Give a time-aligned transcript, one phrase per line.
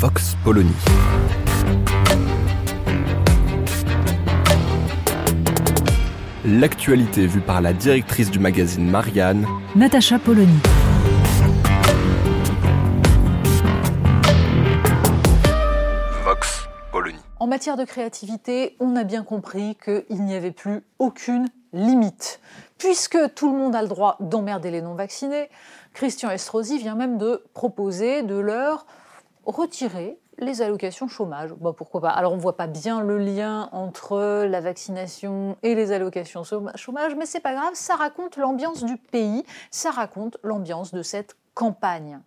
[0.00, 0.70] Vox Polony.
[6.44, 10.54] L'actualité vue par la directrice du magazine Marianne, Natacha Polony.
[16.22, 17.18] Vox Polony.
[17.40, 22.38] En matière de créativité, on a bien compris qu'il n'y avait plus aucune limite.
[22.78, 25.48] Puisque tout le monde a le droit d'emmerder les non-vaccinés,
[25.92, 28.86] Christian Estrosi vient même de proposer de leur
[29.48, 31.52] retirer les allocations chômage.
[31.54, 35.74] Bah, pourquoi pas Alors on ne voit pas bien le lien entre la vaccination et
[35.74, 40.92] les allocations chômage, mais c'est pas grave, ça raconte l'ambiance du pays, ça raconte l'ambiance
[40.92, 42.20] de cette campagne.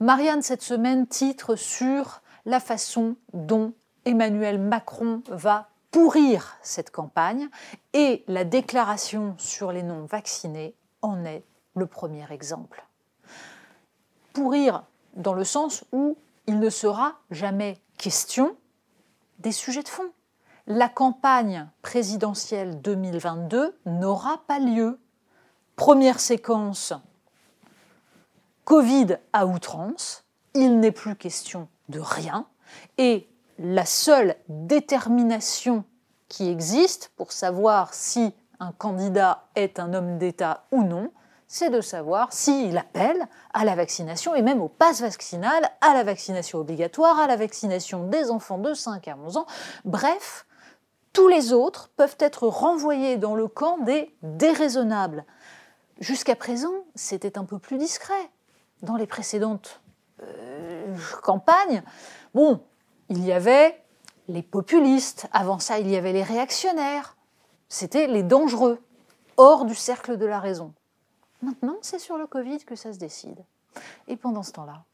[0.00, 3.72] Marianne, cette semaine, titre sur la façon dont
[4.04, 7.48] Emmanuel Macron va pourrir cette campagne
[7.92, 11.44] et la déclaration sur les non-vaccinés en est
[11.76, 12.84] le premier exemple.
[14.32, 18.56] Pourrir dans le sens où il ne sera jamais question
[19.38, 20.10] des sujets de fond.
[20.66, 25.00] La campagne présidentielle 2022 n'aura pas lieu.
[25.76, 26.92] Première séquence,
[28.64, 32.46] Covid à outrance, il n'est plus question de rien,
[32.98, 35.84] et la seule détermination
[36.28, 41.10] qui existe pour savoir si un candidat est un homme d'État ou non,
[41.52, 46.02] c'est de savoir s'il appelle à la vaccination et même au pass vaccinal, à la
[46.02, 49.46] vaccination obligatoire, à la vaccination des enfants de 5 à 11 ans.
[49.84, 50.46] Bref,
[51.12, 55.26] tous les autres peuvent être renvoyés dans le camp des déraisonnables.
[56.00, 58.30] Jusqu'à présent, c'était un peu plus discret.
[58.80, 59.82] Dans les précédentes
[60.22, 61.82] euh, campagnes,
[62.32, 62.62] bon,
[63.10, 63.78] il y avait
[64.26, 67.14] les populistes, avant ça il y avait les réactionnaires,
[67.68, 68.80] c'était les dangereux,
[69.36, 70.72] hors du cercle de la raison.
[71.42, 73.44] Maintenant, c'est sur le Covid que ça se décide.
[74.06, 74.84] Et pendant ce temps-là,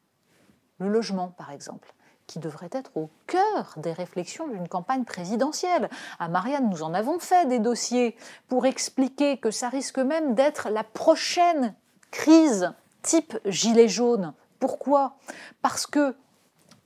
[0.78, 1.94] le logement, par exemple,
[2.26, 5.88] qui devrait être au cœur des réflexions d'une campagne présidentielle.
[6.18, 8.16] À Marianne, nous en avons fait des dossiers
[8.48, 11.74] pour expliquer que ça risque même d'être la prochaine
[12.10, 12.72] crise
[13.02, 14.34] type gilet jaune.
[14.60, 15.16] Pourquoi?
[15.62, 16.14] Parce que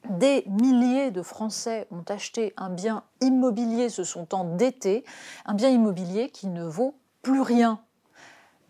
[0.09, 5.05] des milliers de Français ont acheté un bien immobilier, se sont endettés,
[5.45, 7.81] un bien immobilier qui ne vaut plus rien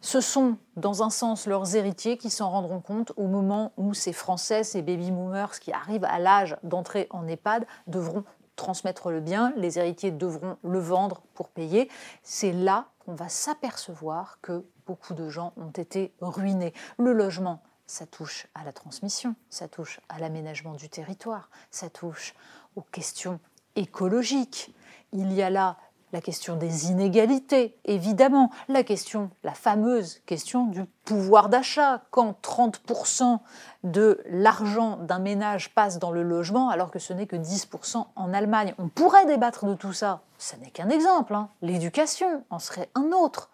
[0.02, 4.12] ce sont, dans un sens, leurs héritiers qui s'en rendront compte au moment où ces
[4.12, 8.24] Français, ces baby-boomers qui arrivent à l'âge d'entrer en EHPAD devront
[8.56, 11.88] transmettre le bien, les héritiers devront le vendre pour payer.
[12.24, 16.74] C'est là qu'on va s'apercevoir que beaucoup de gens ont été ruinés.
[16.98, 22.34] Le logement, ça touche à la transmission, ça touche à l'aménagement du territoire, ça touche
[22.74, 23.38] aux questions
[23.76, 24.74] écologiques.
[25.12, 25.76] Il y a là
[26.12, 33.40] la question des inégalités, évidemment, la question, la fameuse question du pouvoir d'achat, quand 30%
[33.82, 38.34] de l'argent d'un ménage passe dans le logement alors que ce n'est que 10% en
[38.34, 38.74] Allemagne.
[38.78, 41.48] On pourrait débattre de tout ça, ce n'est qu'un exemple, hein.
[41.62, 43.50] l'éducation en serait un autre.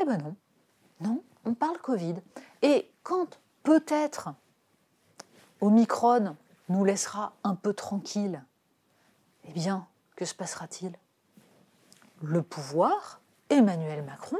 [0.00, 0.36] Eh ben non,
[1.00, 2.16] non, on parle Covid.
[2.62, 4.28] Et quand peut-être
[5.60, 6.36] Omicron
[6.68, 8.42] nous laissera un peu tranquilles,
[9.44, 9.86] eh bien,
[10.16, 10.92] que se passera-t-il?
[12.24, 13.20] Le pouvoir,
[13.50, 14.38] Emmanuel Macron,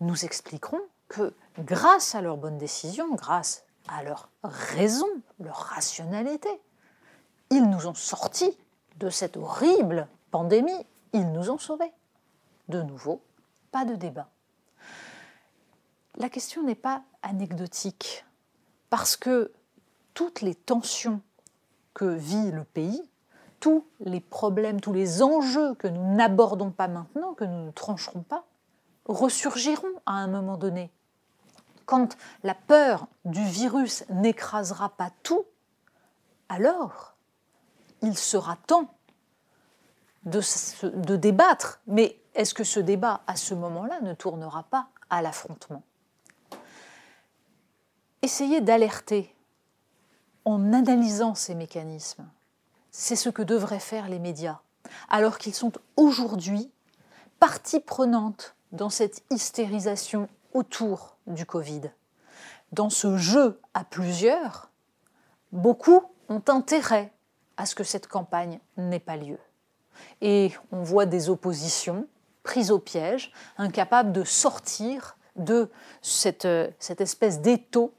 [0.00, 5.06] nous expliqueront que grâce à leurs bonnes décisions, grâce à leur raison,
[5.40, 6.48] leur rationalité,
[7.50, 8.56] ils nous ont sortis
[8.98, 11.92] de cette horrible pandémie, ils nous ont sauvés.
[12.68, 13.22] De nouveau,
[13.70, 14.28] pas de débat.
[16.16, 18.24] La question n'est pas anecdotique,
[18.90, 19.52] parce que
[20.14, 21.20] toutes les tensions
[21.94, 23.02] que vit le pays
[23.62, 28.22] tous les problèmes, tous les enjeux que nous n'abordons pas maintenant, que nous ne trancherons
[28.22, 28.44] pas,
[29.04, 30.90] ressurgiront à un moment donné.
[31.86, 35.44] Quand la peur du virus n'écrasera pas tout,
[36.48, 37.14] alors
[38.02, 38.92] il sera temps
[40.24, 41.80] de, débattre.
[41.86, 45.84] Mais est-ce que ce débat, à ce moment-là, ne tournera pas à l'affrontement?
[48.22, 49.32] Essayez d'alerter
[50.44, 52.26] en analysant ces mécanismes
[52.92, 54.60] c'est ce que devraient faire les médias,
[55.08, 56.70] alors qu'ils sont aujourd'hui
[57.40, 61.90] partie prenante dans cette hystérisation autour du Covid.
[62.72, 64.70] dans ce jeu à plusieurs,
[65.52, 67.12] beaucoup ont intérêt
[67.58, 69.38] à ce que cette campagne n'ait pas lieu.
[70.22, 72.06] Et on voit des oppositions
[72.42, 76.48] prises au piège, incapables de sortir de cette,
[76.78, 77.92] cette espèce d'étau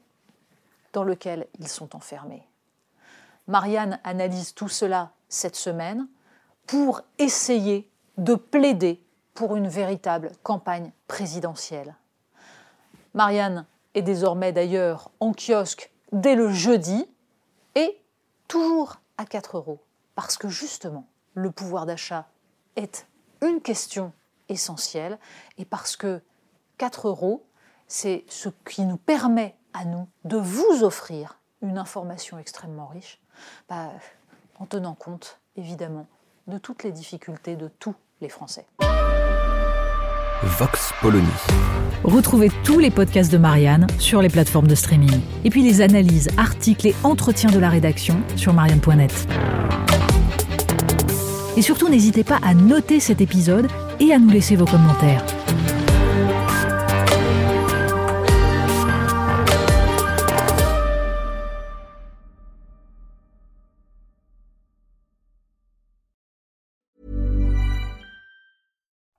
[0.92, 2.46] dans lequel ils sont enfermés.
[3.46, 6.08] Marianne analyse tout cela cette semaine
[6.66, 9.04] pour essayer de plaider
[9.34, 11.96] pour une véritable campagne présidentielle.
[13.12, 17.06] Marianne est désormais d'ailleurs en kiosque dès le jeudi
[17.74, 18.00] et
[18.48, 19.80] toujours à 4 euros,
[20.14, 22.28] parce que justement, le pouvoir d'achat
[22.76, 23.06] est
[23.42, 24.12] une question
[24.48, 25.18] essentielle
[25.58, 26.22] et parce que
[26.78, 27.44] 4 euros,
[27.88, 33.20] c'est ce qui nous permet à nous de vous offrir une information extrêmement riche,
[33.68, 33.90] bah,
[34.58, 36.06] en tenant compte évidemment
[36.46, 38.66] de toutes les difficultés de tous les Français.
[40.42, 41.26] Vox Polony.
[42.02, 45.20] Retrouvez tous les podcasts de Marianne sur les plateformes de streaming.
[45.44, 49.26] Et puis les analyses, articles et entretiens de la rédaction sur marianne.net.
[51.56, 53.68] Et surtout, n'hésitez pas à noter cet épisode
[54.00, 55.24] et à nous laisser vos commentaires.